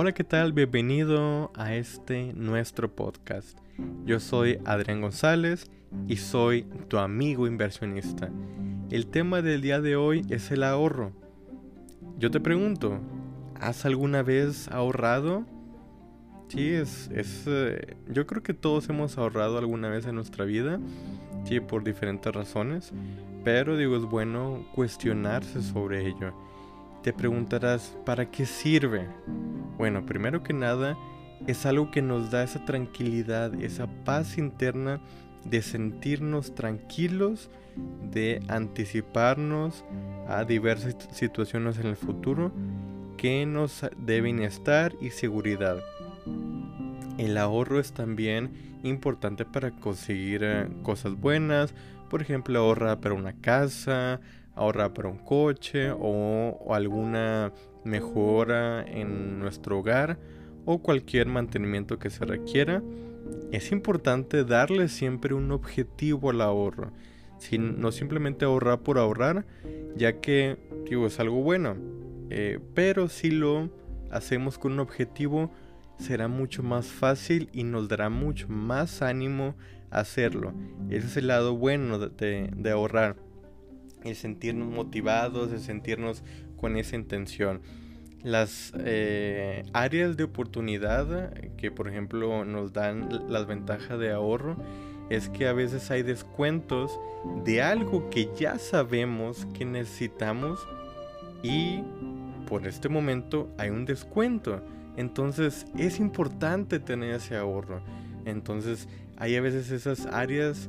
Hola, 0.00 0.12
¿qué 0.12 0.22
tal? 0.22 0.52
Bienvenido 0.52 1.50
a 1.56 1.74
este 1.74 2.32
nuestro 2.32 2.94
podcast. 2.94 3.58
Yo 4.04 4.20
soy 4.20 4.60
Adrián 4.64 5.00
González 5.00 5.68
y 6.06 6.18
soy 6.18 6.66
tu 6.86 6.98
amigo 6.98 7.48
inversionista. 7.48 8.30
El 8.92 9.08
tema 9.08 9.42
del 9.42 9.60
día 9.60 9.80
de 9.80 9.96
hoy 9.96 10.24
es 10.30 10.52
el 10.52 10.62
ahorro. 10.62 11.10
Yo 12.16 12.30
te 12.30 12.38
pregunto, 12.38 13.00
¿has 13.60 13.84
alguna 13.86 14.22
vez 14.22 14.68
ahorrado? 14.68 15.44
Sí, 16.46 16.68
es, 16.68 17.10
es 17.12 17.42
eh, 17.48 17.96
yo 18.08 18.24
creo 18.28 18.44
que 18.44 18.54
todos 18.54 18.88
hemos 18.90 19.18
ahorrado 19.18 19.58
alguna 19.58 19.88
vez 19.88 20.06
en 20.06 20.14
nuestra 20.14 20.44
vida, 20.44 20.78
sí, 21.42 21.58
por 21.58 21.82
diferentes 21.82 22.32
razones, 22.32 22.92
pero 23.42 23.76
digo, 23.76 23.96
es 23.96 24.04
bueno 24.04 24.64
cuestionarse 24.76 25.60
sobre 25.60 26.06
ello. 26.06 26.47
Te 27.08 27.14
preguntarás, 27.14 27.96
¿para 28.04 28.30
qué 28.30 28.44
sirve? 28.44 29.08
Bueno, 29.78 30.04
primero 30.04 30.42
que 30.42 30.52
nada, 30.52 30.94
es 31.46 31.64
algo 31.64 31.90
que 31.90 32.02
nos 32.02 32.30
da 32.30 32.42
esa 32.42 32.66
tranquilidad, 32.66 33.54
esa 33.62 33.86
paz 34.04 34.36
interna 34.36 35.00
de 35.42 35.62
sentirnos 35.62 36.54
tranquilos, 36.54 37.48
de 38.12 38.42
anticiparnos 38.48 39.86
a 40.28 40.44
diversas 40.44 40.96
situaciones 41.10 41.78
en 41.78 41.86
el 41.86 41.96
futuro 41.96 42.52
que 43.16 43.46
nos 43.46 43.86
deben 43.96 44.40
estar 44.42 44.92
y 45.00 45.08
seguridad. 45.08 45.78
El 47.16 47.38
ahorro 47.38 47.80
es 47.80 47.92
también 47.92 48.50
importante 48.82 49.46
para 49.46 49.70
conseguir 49.70 50.42
eh, 50.44 50.68
cosas 50.82 51.14
buenas, 51.18 51.74
por 52.10 52.20
ejemplo, 52.20 52.58
ahorra 52.58 53.00
para 53.00 53.14
una 53.14 53.32
casa, 53.32 54.20
ahorra 54.58 54.92
para 54.92 55.08
un 55.08 55.18
coche 55.18 55.90
o, 55.90 56.74
alguna 56.74 57.52
mejora 57.84 58.84
en 58.86 59.38
nuestro 59.38 59.78
hogar 59.78 60.18
o 60.64 60.82
cualquier 60.82 61.26
mantenimiento 61.26 61.98
que 61.98 62.10
se 62.10 62.24
requiera. 62.24 62.82
Es 63.52 63.72
importante 63.72 64.44
darle 64.44 64.88
siempre 64.88 65.34
un 65.34 65.52
objetivo 65.52 66.30
al 66.30 66.40
ahorro, 66.40 66.92
sin, 67.38 67.80
no 67.80 67.92
simplemente 67.92 68.44
ahorrar 68.44 68.80
por 68.80 68.98
ahorrar, 68.98 69.46
ya 69.96 70.20
que 70.20 70.58
digo, 70.88 71.06
es 71.06 71.20
algo 71.20 71.42
bueno, 71.42 71.76
eh, 72.30 72.58
pero 72.74 73.08
si 73.08 73.30
lo 73.30 73.70
hacemos 74.10 74.58
con 74.58 74.72
un 74.72 74.80
objetivo, 74.80 75.50
será 75.98 76.28
mucho 76.28 76.62
más 76.62 76.86
fácil 76.86 77.48
y 77.52 77.64
nos 77.64 77.88
dará 77.88 78.08
mucho 78.08 78.48
más 78.48 79.02
ánimo 79.02 79.54
hacerlo. 79.90 80.52
Ese 80.90 81.06
es 81.06 81.16
el 81.16 81.28
lado 81.28 81.56
bueno 81.56 81.98
de 81.98 82.70
ahorrar, 82.70 83.16
el 84.08 84.16
sentirnos 84.16 84.68
motivados, 84.68 85.52
el 85.52 85.60
sentirnos 85.60 86.22
con 86.56 86.76
esa 86.76 86.96
intención 86.96 87.60
las 88.22 88.72
eh, 88.78 89.64
áreas 89.72 90.16
de 90.16 90.24
oportunidad 90.24 91.32
que 91.56 91.70
por 91.70 91.88
ejemplo 91.88 92.44
nos 92.44 92.72
dan 92.72 93.08
las 93.28 93.46
ventajas 93.46 93.98
de 93.98 94.10
ahorro 94.10 94.56
es 95.08 95.28
que 95.28 95.46
a 95.46 95.52
veces 95.52 95.90
hay 95.90 96.02
descuentos 96.02 96.98
de 97.44 97.62
algo 97.62 98.10
que 98.10 98.28
ya 98.38 98.58
sabemos 98.58 99.46
que 99.54 99.64
necesitamos 99.64 100.66
y 101.42 101.82
por 102.46 102.66
este 102.66 102.88
momento 102.88 103.48
hay 103.56 103.70
un 103.70 103.84
descuento. 103.84 104.60
Entonces 104.96 105.66
es 105.78 105.98
importante 105.98 106.78
tener 106.80 107.14
ese 107.14 107.36
ahorro. 107.36 107.80
Entonces 108.24 108.88
hay 109.16 109.36
a 109.36 109.40
veces 109.40 109.70
esas 109.70 110.06
áreas 110.06 110.68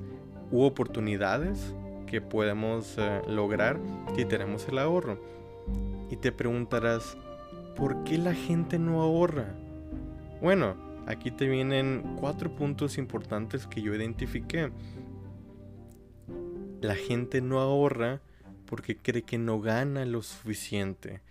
u 0.52 0.62
oportunidades 0.64 1.74
que 2.10 2.22
podemos 2.22 2.96
eh, 2.98 3.22
lograr 3.28 3.80
si 4.16 4.26
tenemos 4.26 4.68
el 4.68 4.80
ahorro. 4.80 5.20
Y 6.10 6.16
te 6.16 6.32
preguntarás, 6.32 7.16
¿por 7.76 8.04
qué 8.04 8.18
la 8.18 8.34
gente 8.34 8.80
no 8.80 9.04
ahorra? 9.04 9.54
Bueno, 10.42 10.76
aquí 11.06 11.30
te 11.30 11.48
vienen 11.48 12.16
cuatro 12.20 12.56
puntos 12.56 12.98
importantes 12.98 13.68
que 13.68 13.84
yo 13.84 13.94
identifiqué. 13.94 14.72
La 16.82 16.96
gente 16.96 17.42
no 17.42 17.60
ahorra 17.60 18.22
porque 18.66 18.98
cree 18.98 19.22
que 19.22 19.38
no 19.38 19.62
gana 19.62 20.04
lo 20.06 20.24
suficiente. 20.24 21.22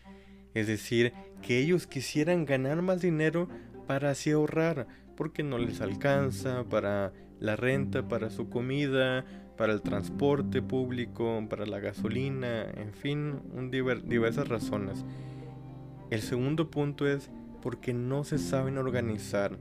Es 0.54 0.68
decir, 0.68 1.12
que 1.42 1.58
ellos 1.58 1.88
quisieran 1.88 2.44
ganar 2.44 2.82
más 2.82 3.00
dinero 3.00 3.48
para 3.88 4.10
así 4.10 4.30
ahorrar, 4.30 4.86
porque 5.16 5.42
no 5.42 5.58
les 5.58 5.80
alcanza 5.80 6.62
para 6.70 7.12
la 7.40 7.56
renta, 7.56 8.06
para 8.06 8.30
su 8.30 8.48
comida, 8.48 9.24
para 9.58 9.72
el 9.72 9.82
transporte 9.82 10.62
público, 10.62 11.44
para 11.50 11.66
la 11.66 11.80
gasolina, 11.80 12.62
en 12.62 12.94
fin, 12.94 13.40
diversas 14.06 14.48
razones. 14.48 15.04
El 16.10 16.22
segundo 16.22 16.70
punto 16.70 17.06
es 17.06 17.28
porque 17.60 17.92
no 17.92 18.22
se 18.22 18.38
saben 18.38 18.78
organizar, 18.78 19.58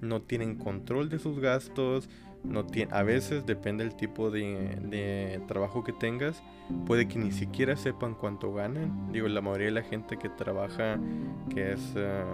no 0.00 0.22
tienen 0.22 0.56
control 0.56 1.10
de 1.10 1.18
sus 1.18 1.38
gastos, 1.38 2.08
no 2.42 2.66
a 2.90 3.02
veces 3.02 3.44
depende 3.44 3.84
del 3.84 3.94
tipo 3.94 4.30
de, 4.30 5.40
trabajo 5.46 5.84
que 5.84 5.92
tengas, 5.92 6.42
puede 6.86 7.06
que 7.06 7.18
ni 7.18 7.30
siquiera 7.30 7.76
sepan 7.76 8.14
cuánto 8.14 8.52
ganan. 8.52 9.12
Digo, 9.12 9.28
la 9.28 9.42
mayoría 9.42 9.66
de 9.66 9.72
la 9.72 9.82
gente 9.82 10.16
que 10.18 10.30
trabaja, 10.30 10.98
que 11.50 11.72
es 11.72 11.92
eh, 11.96 12.24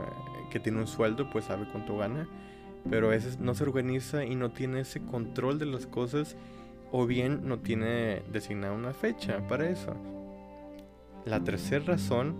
que 0.50 0.60
tiene 0.60 0.78
un 0.78 0.86
sueldo, 0.86 1.28
pues 1.30 1.46
sabe 1.46 1.66
cuánto 1.72 1.96
gana, 1.96 2.28
pero 2.88 3.08
a 3.08 3.10
veces 3.10 3.40
no 3.40 3.54
se 3.54 3.64
organiza 3.64 4.24
y 4.24 4.36
no 4.36 4.52
tiene 4.52 4.80
ese 4.80 5.00
control 5.00 5.58
de 5.58 5.66
las 5.66 5.86
cosas 5.86 6.36
o 6.92 7.06
bien 7.06 7.46
no 7.46 7.58
tiene 7.58 8.22
designada 8.32 8.72
una 8.72 8.92
fecha 8.92 9.46
para 9.48 9.68
eso. 9.68 9.94
La 11.24 11.42
tercera 11.44 11.84
razón 11.84 12.34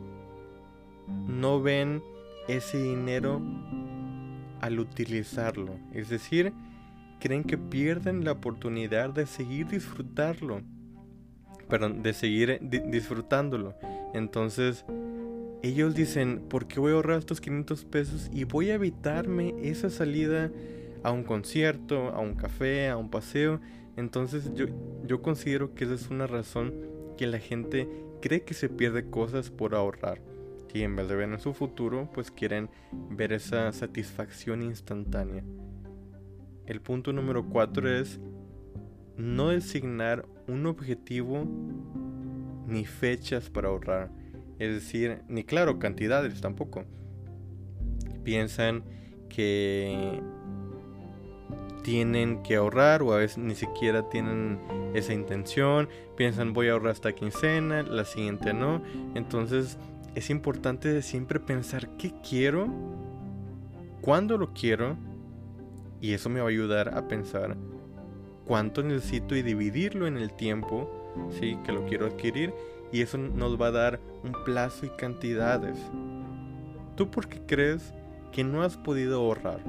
no 1.27 1.61
ven 1.61 2.03
ese 2.49 2.83
dinero 2.83 3.41
al 4.61 4.79
utilizarlo. 4.79 5.79
Es 5.93 6.09
decir, 6.09 6.53
creen 7.21 7.45
que 7.45 7.59
pierden 7.59 8.25
la 8.25 8.33
oportunidad 8.33 9.11
de 9.11 9.27
seguir 9.27 9.69
disfrutarlo. 9.69 10.63
Perdón, 11.69 12.03
de 12.03 12.13
seguir 12.13 12.59
disfrutándolo. 12.61 13.75
Entonces, 14.13 14.85
ellos 15.63 15.95
dicen, 15.95 16.41
¿por 16.49 16.67
qué 16.67 16.81
voy 16.81 16.93
a 16.93 16.95
ahorrar 16.97 17.19
estos 17.19 17.41
500 17.41 17.85
pesos 17.85 18.31
y 18.33 18.45
voy 18.45 18.71
a 18.71 18.75
evitarme 18.75 19.55
esa 19.63 19.91
salida 19.91 20.51
a 21.03 21.13
un 21.13 21.23
concierto, 21.23 22.09
a 22.09 22.19
un 22.19 22.35
café, 22.35 22.89
a 22.89 22.97
un 22.97 23.11
paseo? 23.11 23.61
Entonces 24.01 24.53
yo, 24.55 24.67
yo 25.07 25.21
considero 25.21 25.75
que 25.75 25.85
esa 25.85 25.95
es 25.95 26.09
una 26.09 26.27
razón 26.27 26.75
que 27.19 27.27
la 27.27 27.39
gente 27.39 27.87
cree 28.23 28.43
que 28.43 28.55
se 28.55 28.69
pierde 28.71 29.11
cosas 29.11 29.51
por 29.51 29.75
ahorrar 29.75 30.23
y 30.73 30.83
en 30.83 30.97
vez 30.97 31.09
de 31.09 31.17
ver 31.17 31.29
en 31.29 31.39
su 31.39 31.53
futuro, 31.53 32.09
pues 32.13 32.31
quieren 32.31 32.71
ver 33.11 33.33
esa 33.33 33.71
satisfacción 33.73 34.63
instantánea. 34.63 35.45
El 36.67 36.81
punto 36.81 37.13
número 37.13 37.47
4 37.47 37.91
es 37.99 38.21
no 39.17 39.49
designar 39.49 40.27
un 40.47 40.67
objetivo 40.67 41.45
ni 42.67 42.85
fechas 42.85 43.51
para 43.51 43.69
ahorrar. 43.69 44.11
Es 44.59 44.73
decir, 44.73 45.23
ni 45.29 45.45
claro, 45.45 45.79
cantidades 45.79 46.41
tampoco. 46.41 46.85
Piensan 48.23 48.85
que 49.29 50.23
tienen 51.83 52.43
que 52.43 52.57
ahorrar 52.57 53.03
o 53.03 53.13
a 53.13 53.19
veces 53.19 53.39
ni 53.39 53.55
siquiera 53.55 54.09
tienen 54.09 54.59
esa 54.95 55.13
intención. 55.13 55.89
Piensan 56.17 56.53
voy 56.53 56.69
a 56.69 56.73
ahorrar 56.73 56.93
esta 56.93 57.13
quincena, 57.13 57.83
la 57.83 58.05
siguiente 58.05 58.53
no. 58.53 58.83
Entonces 59.15 59.79
es 60.15 60.31
importante 60.31 61.03
siempre 61.03 61.41
pensar 61.41 61.89
qué 61.97 62.13
quiero, 62.29 62.69
cuándo 64.01 64.39
lo 64.39 64.53
quiero, 64.53 64.97
y 66.01 66.13
eso 66.13 66.29
me 66.31 66.41
va 66.41 66.47
a 66.47 66.51
ayudar 66.51 66.97
a 66.97 67.07
pensar 67.09 67.57
cuánto 68.47 68.83
necesito 68.83 69.37
y 69.37 69.43
dividirlo 69.43 70.07
en 70.07 70.17
el 70.17 70.33
tiempo, 70.33 70.91
¿sí? 71.39 71.59
que 71.65 71.73
lo 71.73 71.85
quiero 71.87 72.07
adquirir, 72.07 72.53
y 72.91 73.03
eso 73.03 73.19
nos 73.19 73.61
va 73.61 73.69
a 73.69 73.73
dar 73.73 74.01
un 74.25 74.33
plazo 74.45 74.87
y 74.87 74.91
cantidades. 74.91 75.79
¿Tú 76.97 77.11
por 77.11 77.29
qué 77.29 77.41
crees 77.47 77.95
que 78.33 78.43
no 78.43 78.63
has 78.63 78.77
podido 78.77 79.21
ahorrar? 79.21 79.61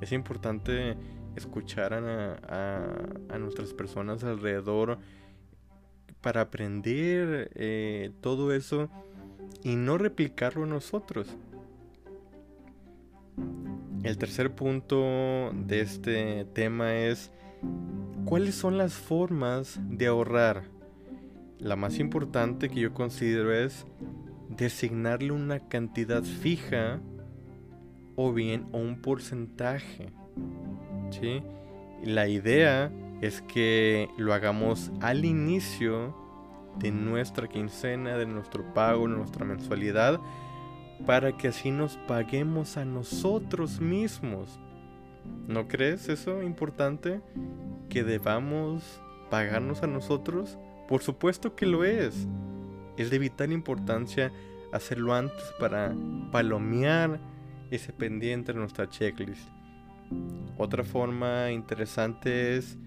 Es 0.00 0.12
importante 0.12 0.96
escuchar 1.36 1.92
a 1.94 3.38
nuestras 3.38 3.72
personas 3.74 4.24
alrededor 4.24 4.98
para 6.26 6.40
aprender 6.40 7.52
eh, 7.54 8.10
todo 8.20 8.52
eso 8.52 8.88
y 9.62 9.76
no 9.76 9.96
replicarlo 9.96 10.66
nosotros. 10.66 11.28
El 14.02 14.18
tercer 14.18 14.52
punto 14.52 15.52
de 15.54 15.80
este 15.80 16.44
tema 16.46 16.96
es 16.96 17.30
cuáles 18.24 18.56
son 18.56 18.76
las 18.76 18.94
formas 18.94 19.78
de 19.88 20.08
ahorrar. 20.08 20.64
La 21.58 21.76
más 21.76 22.00
importante 22.00 22.68
que 22.68 22.80
yo 22.80 22.92
considero 22.92 23.54
es 23.54 23.86
designarle 24.48 25.30
una 25.30 25.60
cantidad 25.68 26.24
fija 26.24 27.00
o 28.16 28.32
bien 28.32 28.66
un 28.72 29.00
porcentaje. 29.00 30.12
¿sí? 31.10 31.42
La 32.04 32.28
idea 32.28 32.90
es 33.20 33.42
que 33.42 34.08
lo 34.18 34.34
hagamos 34.34 34.90
al 35.00 35.24
inicio 35.24 36.14
de 36.78 36.90
nuestra 36.90 37.48
quincena, 37.48 38.16
de 38.16 38.26
nuestro 38.26 38.74
pago, 38.74 39.08
de 39.08 39.16
nuestra 39.16 39.44
mensualidad, 39.44 40.20
para 41.06 41.36
que 41.36 41.48
así 41.48 41.70
nos 41.70 41.96
paguemos 42.08 42.76
a 42.76 42.84
nosotros 42.84 43.80
mismos. 43.80 44.58
¿No 45.46 45.68
crees 45.68 46.08
eso 46.08 46.42
importante? 46.42 47.20
Que 47.88 48.04
debamos 48.04 49.00
pagarnos 49.30 49.82
a 49.82 49.86
nosotros. 49.86 50.58
Por 50.88 51.02
supuesto 51.02 51.54
que 51.54 51.66
lo 51.66 51.84
es. 51.84 52.26
Es 52.96 53.10
de 53.10 53.18
vital 53.18 53.52
importancia 53.52 54.32
hacerlo 54.72 55.14
antes 55.14 55.44
para 55.58 55.94
palomear 56.32 57.20
ese 57.70 57.92
pendiente 57.92 58.52
de 58.52 58.58
nuestra 58.58 58.88
checklist. 58.88 59.48
Otra 60.58 60.84
forma 60.84 61.50
interesante 61.50 62.56
es 62.56 62.78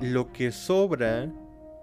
lo 0.00 0.32
que 0.32 0.50
sobra 0.52 1.30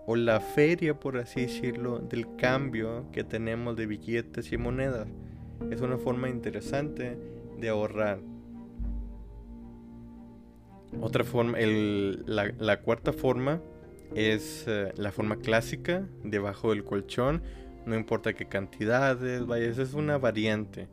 o 0.05 0.15
la 0.15 0.39
feria, 0.39 0.99
por 0.99 1.17
así 1.17 1.41
decirlo, 1.41 1.99
del 1.99 2.35
cambio 2.37 3.05
que 3.11 3.23
tenemos 3.23 3.75
de 3.75 3.85
billetes 3.85 4.51
y 4.51 4.57
monedas. 4.57 5.07
Es 5.71 5.81
una 5.81 5.97
forma 5.97 6.29
interesante 6.29 7.17
de 7.59 7.69
ahorrar. 7.69 8.19
Otra 11.01 11.23
forma, 11.23 11.57
la, 11.59 12.81
cuarta 12.81 13.11
forma 13.11 13.61
es 14.15 14.63
eh, 14.67 14.93
la 14.95 15.11
forma 15.11 15.37
clásica, 15.37 16.07
debajo 16.23 16.69
del 16.69 16.85
colchón, 16.85 17.41
no 17.85 17.95
importa 17.95 18.33
qué 18.33 18.45
cantidades, 18.45 19.45
vaya, 19.45 19.67
es 19.67 19.93
una 19.93 20.17
variante. 20.17 20.87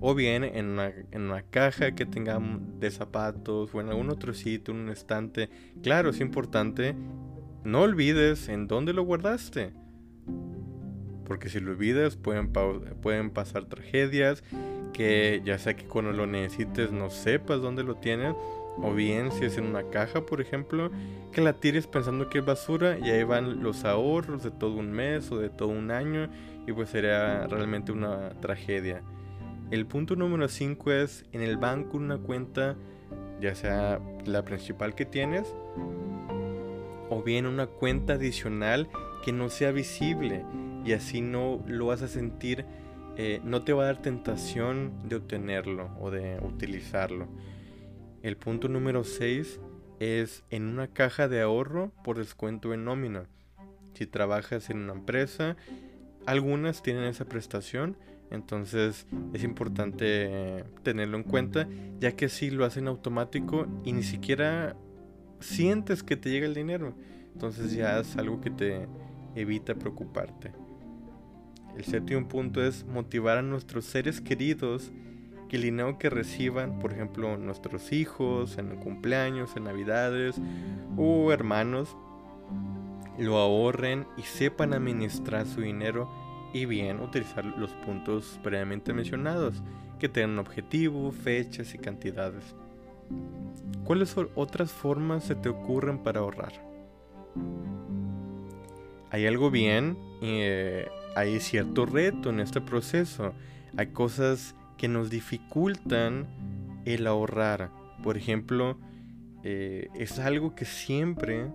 O 0.00 0.14
bien 0.14 0.44
en 0.44 0.66
una, 0.66 0.92
en 1.10 1.22
una, 1.22 1.42
caja 1.42 1.92
que 1.92 2.06
tengamos 2.06 2.60
de 2.78 2.90
zapatos 2.90 3.74
o 3.74 3.80
en 3.80 3.88
algún 3.88 4.10
otro 4.10 4.32
sitio, 4.34 4.72
en 4.74 4.80
un 4.80 4.88
estante. 4.90 5.48
Claro, 5.82 6.10
es 6.10 6.20
importante. 6.20 6.94
No 7.64 7.82
olvides 7.82 8.48
en 8.48 8.68
dónde 8.68 8.92
lo 8.92 9.02
guardaste. 9.02 9.72
Porque 11.24 11.48
si 11.48 11.60
lo 11.60 11.72
olvidas 11.72 12.16
pueden, 12.16 12.52
pueden 12.52 13.30
pasar 13.30 13.64
tragedias. 13.64 14.44
Que 14.92 15.42
ya 15.44 15.58
sea 15.58 15.74
que 15.74 15.84
cuando 15.84 16.12
lo 16.12 16.26
necesites 16.26 16.92
no 16.92 17.10
sepas 17.10 17.60
dónde 17.60 17.82
lo 17.82 17.96
tienes. 17.96 18.34
O 18.82 18.94
bien 18.94 19.32
si 19.32 19.44
es 19.44 19.58
en 19.58 19.66
una 19.66 19.82
caja, 19.90 20.24
por 20.24 20.40
ejemplo, 20.40 20.90
que 21.32 21.40
la 21.40 21.54
tires 21.54 21.86
pensando 21.86 22.28
que 22.28 22.38
es 22.38 22.44
basura 22.44 22.98
y 22.98 23.10
ahí 23.10 23.24
van 23.24 23.62
los 23.62 23.84
ahorros 23.84 24.42
de 24.42 24.50
todo 24.50 24.76
un 24.76 24.92
mes 24.92 25.30
o 25.32 25.38
de 25.38 25.50
todo 25.50 25.68
un 25.68 25.90
año 25.90 26.30
y 26.66 26.72
pues 26.72 26.88
sería 26.88 27.46
realmente 27.48 27.92
una 27.92 28.30
tragedia. 28.40 29.02
El 29.70 29.86
punto 29.86 30.16
número 30.16 30.48
5 30.48 30.92
es 30.92 31.24
en 31.30 31.42
el 31.42 31.56
banco 31.56 31.96
una 31.96 32.18
cuenta, 32.18 32.76
ya 33.40 33.54
sea 33.54 34.00
la 34.24 34.44
principal 34.44 34.96
que 34.96 35.04
tienes, 35.04 35.54
o 37.08 37.22
bien 37.22 37.46
una 37.46 37.68
cuenta 37.68 38.14
adicional 38.14 38.88
que 39.24 39.32
no 39.32 39.48
sea 39.48 39.70
visible 39.70 40.44
y 40.84 40.92
así 40.92 41.20
no 41.20 41.62
lo 41.68 41.86
vas 41.86 42.02
a 42.02 42.08
sentir, 42.08 42.64
eh, 43.16 43.40
no 43.44 43.62
te 43.62 43.72
va 43.72 43.84
a 43.84 43.86
dar 43.86 44.02
tentación 44.02 45.08
de 45.08 45.16
obtenerlo 45.16 45.96
o 46.00 46.10
de 46.10 46.40
utilizarlo. 46.42 47.28
El 48.22 48.36
punto 48.36 48.68
número 48.68 49.04
6 49.04 49.60
es 50.00 50.42
en 50.50 50.66
una 50.66 50.88
caja 50.88 51.28
de 51.28 51.42
ahorro 51.42 51.92
por 52.02 52.18
descuento 52.18 52.74
en 52.74 52.84
nómina. 52.84 53.28
Si 53.94 54.06
trabajas 54.06 54.68
en 54.68 54.78
una 54.78 54.94
empresa, 54.94 55.56
algunas 56.26 56.82
tienen 56.82 57.04
esa 57.04 57.26
prestación, 57.26 57.96
entonces 58.30 59.06
es 59.32 59.44
importante 59.44 60.64
tenerlo 60.82 61.16
en 61.16 61.24
cuenta, 61.24 61.68
ya 61.98 62.12
que 62.12 62.28
si 62.28 62.50
lo 62.50 62.64
hacen 62.64 62.86
automático 62.86 63.66
y 63.84 63.92
ni 63.92 64.02
siquiera 64.02 64.76
sientes 65.40 66.02
que 66.02 66.16
te 66.16 66.30
llega 66.30 66.46
el 66.46 66.54
dinero. 66.54 66.94
Entonces 67.32 67.72
ya 67.72 67.98
es 67.98 68.16
algo 68.16 68.40
que 68.40 68.50
te 68.50 68.86
evita 69.34 69.74
preocuparte. 69.74 70.52
El 71.76 71.84
séptimo 71.84 72.26
punto 72.28 72.62
es 72.62 72.84
motivar 72.84 73.38
a 73.38 73.42
nuestros 73.42 73.84
seres 73.84 74.20
queridos 74.20 74.92
que 75.48 75.56
el 75.56 75.62
dinero 75.62 75.98
que 75.98 76.10
reciban, 76.10 76.78
por 76.78 76.92
ejemplo, 76.92 77.36
nuestros 77.36 77.92
hijos 77.92 78.58
en 78.58 78.76
cumpleaños, 78.76 79.56
en 79.56 79.64
navidades 79.64 80.36
o 80.96 81.32
hermanos, 81.32 81.96
lo 83.18 83.36
ahorren 83.36 84.06
y 84.16 84.22
sepan 84.22 84.72
administrar 84.72 85.46
su 85.46 85.60
dinero 85.60 86.08
y 86.52 86.64
bien 86.64 87.00
utilizar 87.00 87.44
los 87.44 87.72
puntos 87.72 88.38
previamente 88.42 88.92
mencionados, 88.92 89.62
que 89.98 90.08
tengan 90.08 90.38
objetivo, 90.38 91.12
fechas 91.12 91.74
y 91.74 91.78
cantidades. 91.78 92.54
¿Cuáles 93.84 94.16
otras 94.34 94.72
formas 94.72 95.24
se 95.24 95.34
te 95.34 95.48
ocurren 95.48 95.98
para 95.98 96.20
ahorrar? 96.20 96.52
Hay 99.10 99.26
algo 99.26 99.50
bien, 99.50 99.98
eh, 100.22 100.88
hay 101.16 101.40
cierto 101.40 101.86
reto 101.86 102.30
en 102.30 102.40
este 102.40 102.60
proceso. 102.60 103.32
Hay 103.76 103.88
cosas 103.88 104.54
que 104.76 104.88
nos 104.88 105.10
dificultan 105.10 106.26
el 106.84 107.06
ahorrar. 107.06 107.70
Por 108.02 108.16
ejemplo, 108.16 108.78
eh, 109.42 109.88
es 109.94 110.18
algo 110.18 110.54
que 110.54 110.64
siempre, 110.64 111.46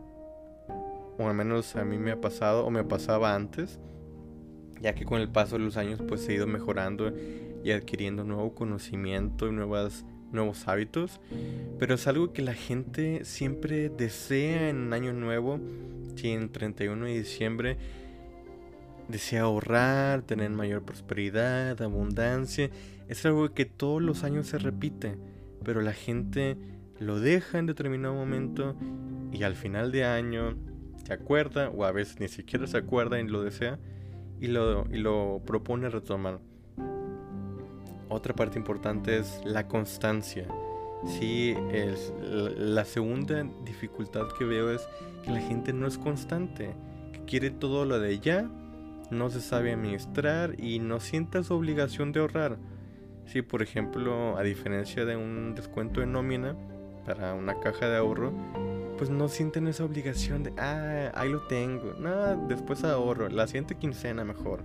o 1.18 1.28
al 1.28 1.34
menos 1.34 1.76
a 1.76 1.86
mí 1.86 1.98
me 1.98 2.12
ha 2.12 2.20
pasado 2.20 2.66
o 2.66 2.72
me 2.72 2.84
pasaba 2.84 3.34
antes, 3.34 3.80
ya 4.86 4.94
que 4.94 5.04
con 5.04 5.20
el 5.20 5.30
paso 5.30 5.58
de 5.58 5.64
los 5.64 5.78
años 5.78 6.00
pues 6.08 6.30
he 6.30 6.36
ido 6.36 6.46
mejorando 6.46 7.12
y 7.64 7.72
adquiriendo 7.72 8.24
nuevo 8.24 8.54
conocimiento 8.54 9.48
y 9.48 9.52
nuevas, 9.52 10.06
nuevos 10.32 10.68
hábitos, 10.68 11.20
pero 11.80 11.96
es 11.96 12.06
algo 12.06 12.34
que 12.34 12.44
la 12.44 12.54
gente 12.54 13.26
siempre 13.26 13.90
desea 13.90 14.70
en 14.70 14.94
año 14.94 15.12
nuevo, 15.12 15.60
si 16.16 16.30
en 16.30 16.52
31 16.52 17.04
de 17.04 17.18
diciembre. 17.18 17.78
Desea 19.08 19.42
ahorrar, 19.42 20.22
tener 20.22 20.52
mayor 20.52 20.84
prosperidad, 20.84 21.82
abundancia, 21.82 22.70
es 23.08 23.26
algo 23.26 23.56
que 23.56 23.66
todos 23.66 24.04
los 24.04 24.24
años 24.24 24.46
se 24.46 24.60
repite, 24.60 25.18
pero 25.64 25.82
la 25.82 25.94
gente 25.94 26.58
lo 27.00 27.20
deja 27.20 27.58
en 27.58 27.66
determinado 27.66 28.14
momento 28.14 28.76
y 29.32 29.42
al 29.42 29.56
final 29.56 29.92
de 29.92 30.06
año 30.06 30.56
se 31.04 31.12
acuerda 31.12 31.72
o 31.72 31.86
a 31.86 31.92
veces 31.92 32.20
ni 32.20 32.28
siquiera 32.28 32.68
se 32.68 32.78
acuerda 32.78 33.20
y 33.20 33.28
lo 33.28 33.42
desea 33.42 33.80
y 34.40 34.48
lo, 34.48 34.86
y 34.92 34.98
lo 34.98 35.42
propone 35.46 35.90
retomar. 35.90 36.40
Otra 38.10 38.36
parte 38.36 38.58
importante 38.60 39.18
es 39.18 39.42
la 39.46 39.68
constancia. 39.68 40.48
Sí, 41.06 41.56
es, 41.72 42.14
la 42.58 42.86
segunda 42.86 43.44
dificultad 43.64 44.28
que 44.38 44.46
veo 44.46 44.72
es 44.72 44.88
que 45.24 45.32
la 45.32 45.40
gente 45.40 45.74
no 45.74 45.88
es 45.88 45.98
constante, 45.98 46.74
que 47.14 47.26
quiere 47.26 47.52
todo 47.52 47.86
lo 47.86 48.00
de 48.00 48.20
ya, 48.20 48.50
no 49.12 49.30
se 49.30 49.42
sabe 49.42 49.74
administrar 49.74 50.60
y 50.60 50.80
no 50.80 51.00
siente 51.00 51.44
su 51.44 51.54
obligación 51.54 52.12
de 52.12 52.22
ahorrar. 52.22 52.58
Si, 53.26 53.42
por 53.42 53.62
ejemplo, 53.62 54.38
a 54.38 54.44
diferencia 54.44 55.06
de 55.06 55.16
un 55.16 55.56
descuento 55.56 56.00
de 56.00 56.08
nómina 56.08 56.56
para 57.06 57.34
una 57.34 57.60
caja 57.60 57.88
de 57.88 57.98
ahorro, 57.98 58.34
pues 58.98 59.10
no 59.10 59.28
sienten 59.28 59.68
esa 59.68 59.84
obligación 59.84 60.44
de, 60.44 60.54
ah, 60.58 61.12
ahí 61.16 61.30
lo 61.30 61.42
tengo, 61.42 61.94
nada, 62.00 62.36
después 62.48 62.84
ahorro, 62.84 63.30
la 63.30 63.48
siguiente 63.48 63.76
quincena 63.76 64.24
mejor. 64.24 64.62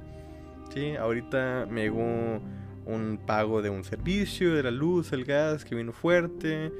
Sí, 0.72 0.94
ahorita 0.94 1.66
me 1.68 1.82
llegó 1.82 2.40
un 2.86 3.20
pago 3.26 3.62
de 3.62 3.70
un 3.70 3.84
servicio, 3.84 4.54
de 4.54 4.62
la 4.62 4.70
luz, 4.70 5.12
el 5.12 5.24
gas, 5.24 5.64
que 5.64 5.74
vino 5.74 5.92
fuerte, 5.92 6.72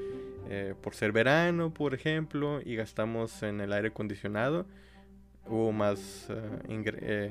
eh, 0.49 0.75
por 0.81 0.95
ser 0.95 1.13
verano, 1.13 1.73
por 1.73 1.95
ejemplo, 1.95 2.61
y 2.65 2.77
gastamos 2.77 3.43
en 3.43 3.61
el 3.61 3.73
aire 3.73 3.89
acondicionado, 3.89 4.67
hubo 5.49 5.73
más, 5.73 6.29
eh, 6.31 6.85
eh, 7.03 7.31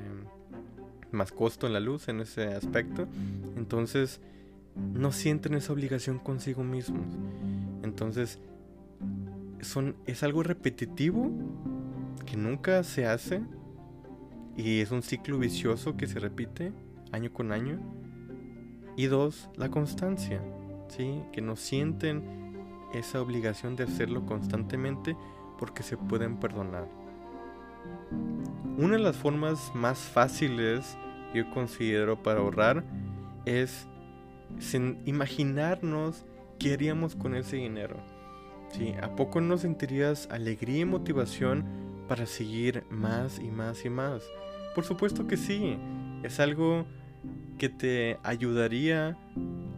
más 1.12 1.32
costo 1.32 1.66
en 1.66 1.72
la 1.72 1.80
luz 1.80 2.08
en 2.08 2.20
ese 2.20 2.46
aspecto, 2.48 3.06
entonces 3.56 4.20
no 4.76 5.12
sienten 5.12 5.54
esa 5.54 5.72
obligación 5.72 6.18
consigo 6.18 6.62
mismos. 6.62 7.06
Entonces, 7.82 8.38
es 10.06 10.22
algo 10.22 10.42
repetitivo 10.42 11.30
que 12.26 12.36
nunca 12.36 12.82
se 12.82 13.06
hace 13.06 13.42
y 14.56 14.80
es 14.80 14.90
un 14.90 15.02
ciclo 15.02 15.38
vicioso 15.38 15.96
que 15.96 16.06
se 16.06 16.18
repite 16.18 16.72
año 17.12 17.32
con 17.32 17.52
año. 17.52 17.80
Y 18.96 19.06
dos, 19.06 19.48
la 19.56 19.70
constancia, 19.70 20.42
¿sí? 20.88 21.22
que 21.32 21.40
no 21.40 21.56
sienten 21.56 22.22
esa 22.92 23.22
obligación 23.22 23.76
de 23.76 23.84
hacerlo 23.84 24.26
constantemente 24.26 25.16
porque 25.58 25.82
se 25.82 25.96
pueden 25.96 26.38
perdonar. 26.38 26.88
Una 28.76 28.96
de 28.96 29.02
las 29.02 29.16
formas 29.16 29.70
más 29.74 29.98
fáciles 29.98 30.96
yo 31.34 31.48
considero 31.50 32.22
para 32.22 32.40
ahorrar 32.40 32.84
es 33.46 33.86
imaginarnos 35.04 36.24
qué 36.58 36.74
haríamos 36.74 37.14
con 37.14 37.34
ese 37.34 37.56
dinero. 37.56 37.96
¿Sí? 38.70 38.94
¿A 39.02 39.14
poco 39.16 39.40
no 39.40 39.58
sentirías 39.58 40.28
alegría 40.30 40.80
y 40.80 40.84
motivación 40.84 41.64
para 42.08 42.26
seguir 42.26 42.84
más 42.90 43.38
y 43.38 43.50
más 43.50 43.84
y 43.84 43.90
más? 43.90 44.22
Por 44.74 44.84
supuesto 44.84 45.26
que 45.26 45.36
sí. 45.36 45.76
Es 46.22 46.38
algo 46.38 46.86
que 47.58 47.68
te 47.68 48.18
ayudaría 48.22 49.18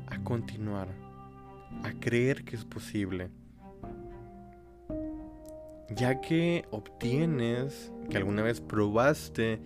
a 0.07 0.23
continuar, 0.25 0.89
a 1.83 1.93
creer 2.01 2.45
que 2.45 2.57
es 2.57 2.65
posible. 2.65 3.31
Ya 5.91 6.21
que 6.21 6.65
obtienes, 6.71 7.93
que 8.11 8.17
alguna 8.17 8.43
vez 8.43 8.61
probaste 8.61 9.61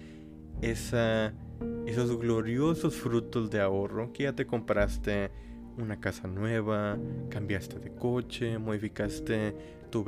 esos 0.60 2.18
gloriosos 2.18 2.96
frutos 2.96 3.50
de 3.50 3.60
ahorro 3.60 4.12
que 4.12 4.24
ya 4.24 4.32
te 4.32 4.46
compraste 4.46 5.30
una 5.78 6.00
casa 6.00 6.28
nueva, 6.28 6.98
cambiaste 7.28 7.78
de 7.78 7.92
coche, 7.92 8.58
modificaste 8.58 9.54
tu, 9.90 10.04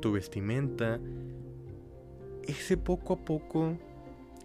tu 0.00 0.12
vestimenta. 0.12 1.00
Ese 2.44 2.76
poco 2.76 3.14
a 3.14 3.24
poco, 3.24 3.76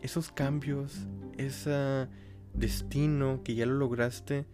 esos 0.01 0.31
cambios, 0.31 1.07
ese 1.37 2.07
destino 2.53 3.41
que 3.43 3.55
ya 3.55 3.65
lo 3.65 3.75
lograste, 3.75 4.45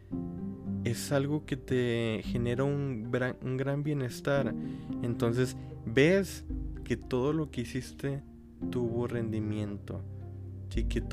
es 0.84 1.12
algo 1.12 1.46
que 1.46 1.58
te 1.58 2.22
genera 2.24 2.64
un, 2.64 3.10
gran 3.12 3.84
bienestar. 3.84 4.54
Entonces 5.02 5.56
ves 5.86 6.46
que 6.84 6.98
todo 6.98 7.34
lo 7.34 7.52
que 7.52 7.62
hiciste 7.62 8.22
tuvo 8.70 9.08
rendimiento. 9.08 10.04
Sí, 10.70 10.86
que 10.86 11.04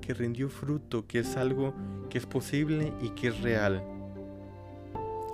que 0.00 0.14
rindió 0.14 0.48
fruto, 0.48 1.06
que 1.06 1.18
es 1.18 1.36
algo 1.36 1.74
que 2.10 2.18
es 2.18 2.26
posible 2.26 2.92
y 3.02 3.10
que 3.10 3.28
es 3.28 3.40
real. 3.40 3.82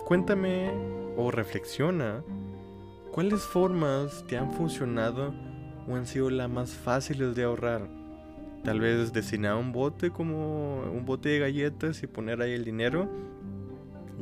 Cuéntame 0.06 0.70
o 1.16 1.32
reflexiona 1.32 2.22
cuáles 3.10 3.40
formas 3.40 4.24
te 4.28 4.38
han 4.38 4.52
funcionado 4.52 5.34
o 5.88 5.96
han 5.96 6.06
sido 6.06 6.30
las 6.30 6.48
más 6.48 6.70
fáciles 6.70 7.34
de 7.34 7.42
ahorrar. 7.42 7.88
Tal 8.62 8.78
vez 8.78 9.12
destinar 9.12 9.56
un 9.56 9.72
bote 9.72 10.10
como 10.10 10.82
un 10.82 11.04
bote 11.04 11.30
de 11.30 11.40
galletas 11.40 12.04
y 12.04 12.06
poner 12.06 12.40
ahí 12.40 12.52
el 12.52 12.64
dinero, 12.64 13.10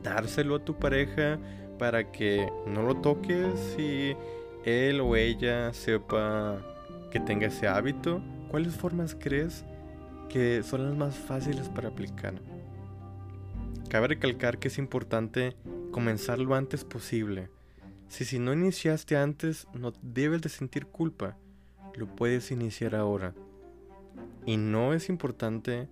dárselo 0.03 0.55
a 0.55 0.65
tu 0.65 0.79
pareja 0.79 1.39
para 1.79 2.11
que 2.11 2.49
no 2.67 2.81
lo 2.81 2.97
toques 3.03 3.77
y 3.79 4.17
él 4.65 5.03
o 5.03 5.17
ella 5.17 5.75
sepa 5.75 6.63
que 7.11 7.21
tenga 7.21 7.49
ese 7.49 7.69
hábito. 7.69 8.23
¿Cuáles 8.51 8.75
formas 8.75 9.15
crees 9.15 9.67
que 10.31 10.63
son 10.63 10.87
las 10.87 10.97
más 10.97 11.15
fáciles 11.15 11.69
para 11.69 11.89
aplicar? 11.89 12.33
Cabe 13.95 14.09
recalcar 14.09 14.59
que 14.59 14.67
es 14.67 14.79
importante 14.79 15.55
comenzar 15.93 16.41
lo 16.41 16.57
antes 16.57 16.85
posible. 16.85 17.49
Si, 18.09 18.25
si 18.25 18.41
no 18.41 18.53
iniciaste 18.53 19.17
antes, 19.17 19.69
no 19.73 19.93
debes 20.03 20.43
de 20.43 20.49
sentir 20.49 20.87
culpa. 20.87 21.37
Lo 21.95 22.09
puedes 22.09 22.51
iniciar 22.51 22.97
ahora. 22.97 23.37
Y 24.47 24.57
no 24.57 24.95
es 24.95 25.09
importante 25.09 25.89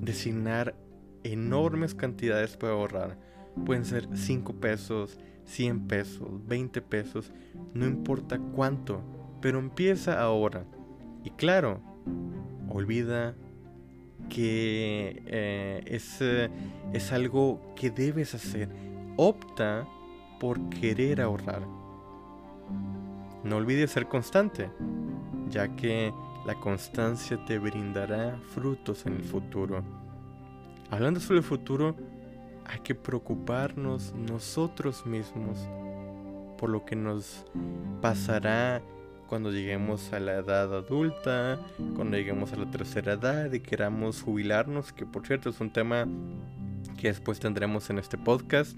designar 0.00 0.74
enormes 1.22 1.94
cantidades 1.94 2.56
para 2.56 2.72
ahorrar. 2.72 3.16
Pueden 3.64 3.84
ser 3.84 4.08
5 4.12 4.54
pesos, 4.56 5.20
100 5.44 5.86
pesos, 5.86 6.28
20 6.48 6.82
pesos, 6.82 7.30
no 7.74 7.86
importa 7.86 8.40
cuánto, 8.40 9.04
pero 9.40 9.60
empieza 9.60 10.20
ahora. 10.20 10.64
Y 11.22 11.30
claro, 11.30 11.80
olvida 12.68 13.36
que 14.28 15.22
eh, 15.26 15.82
es, 15.86 16.18
eh, 16.20 16.48
es 16.92 17.12
algo 17.12 17.74
que 17.74 17.90
debes 17.90 18.34
hacer. 18.34 18.68
Opta 19.16 19.86
por 20.38 20.68
querer 20.70 21.20
ahorrar. 21.20 21.62
No 23.44 23.56
olvides 23.56 23.90
ser 23.90 24.06
constante, 24.06 24.70
ya 25.48 25.68
que 25.74 26.12
la 26.46 26.54
constancia 26.54 27.42
te 27.44 27.58
brindará 27.58 28.38
frutos 28.54 29.06
en 29.06 29.14
el 29.14 29.22
futuro. 29.22 29.82
Hablando 30.90 31.20
sobre 31.20 31.38
el 31.38 31.44
futuro, 31.44 31.94
hay 32.64 32.80
que 32.80 32.94
preocuparnos 32.94 34.14
nosotros 34.14 35.06
mismos 35.06 35.58
por 36.58 36.68
lo 36.70 36.84
que 36.84 36.96
nos 36.96 37.46
pasará 38.02 38.82
cuando 39.28 39.52
lleguemos 39.52 40.12
a 40.12 40.20
la 40.20 40.36
edad 40.36 40.74
adulta, 40.74 41.60
cuando 41.94 42.16
lleguemos 42.16 42.52
a 42.52 42.56
la 42.56 42.70
tercera 42.70 43.12
edad 43.12 43.52
y 43.52 43.60
queramos 43.60 44.22
jubilarnos, 44.22 44.92
que 44.92 45.04
por 45.04 45.26
cierto 45.26 45.50
es 45.50 45.60
un 45.60 45.70
tema 45.70 46.08
que 46.96 47.08
después 47.08 47.38
tendremos 47.38 47.90
en 47.90 47.98
este 47.98 48.16
podcast. 48.16 48.76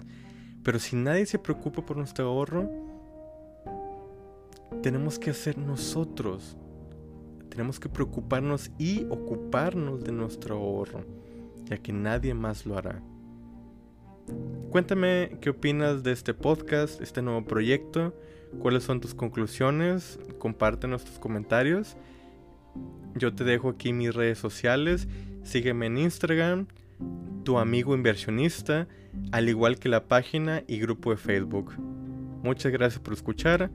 Pero 0.63 0.77
si 0.77 0.95
nadie 0.95 1.25
se 1.25 1.39
preocupa 1.39 1.83
por 1.83 1.97
nuestro 1.97 2.27
ahorro, 2.27 2.69
tenemos 4.83 5.17
que 5.17 5.31
hacer 5.31 5.57
nosotros. 5.57 6.57
Tenemos 7.49 7.79
que 7.79 7.89
preocuparnos 7.89 8.71
y 8.77 9.05
ocuparnos 9.05 10.03
de 10.03 10.11
nuestro 10.11 10.55
ahorro, 10.55 11.05
ya 11.65 11.77
que 11.77 11.93
nadie 11.93 12.33
más 12.33 12.65
lo 12.65 12.77
hará. 12.77 13.01
Cuéntame 14.71 15.37
qué 15.41 15.51
opinas 15.51 16.01
de 16.01 16.13
este 16.13 16.33
podcast, 16.33 17.01
este 17.01 17.21
nuevo 17.21 17.45
proyecto 17.45 18.13
cuáles 18.59 18.83
son 18.83 18.99
tus 18.99 19.13
conclusiones, 19.13 20.19
compártenos 20.37 21.05
tus 21.05 21.19
comentarios. 21.19 21.97
Yo 23.15 23.33
te 23.33 23.43
dejo 23.43 23.69
aquí 23.69 23.93
mis 23.93 24.13
redes 24.13 24.37
sociales, 24.37 25.07
sígueme 25.43 25.87
en 25.87 25.97
Instagram, 25.97 26.67
tu 27.43 27.57
amigo 27.57 27.95
inversionista, 27.95 28.87
al 29.31 29.49
igual 29.49 29.77
que 29.77 29.89
la 29.89 30.07
página 30.07 30.63
y 30.67 30.79
grupo 30.79 31.11
de 31.11 31.17
Facebook. 31.17 31.75
Muchas 32.43 32.71
gracias 32.71 33.01
por 33.01 33.13
escuchar, 33.13 33.71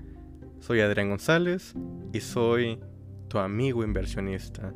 soy 0.61 0.81
Adrián 0.81 1.11
González 1.11 1.75
y 2.13 2.21
soy 2.21 2.81
tu 3.29 3.39
amigo 3.39 3.85
inversionista. 3.85 4.73